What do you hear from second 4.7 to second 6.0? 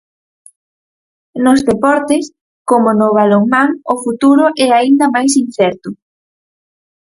aínda máis incerto.